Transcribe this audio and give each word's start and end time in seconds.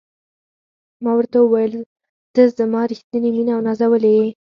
ما 1.03 1.11
ورته 1.17 1.37
وویل: 1.41 1.73
ته 2.33 2.41
زما 2.57 2.81
ریښتینې 2.91 3.29
مینه 3.35 3.51
او 3.55 3.61
نازولې 3.67 4.11
یې. 4.19 4.27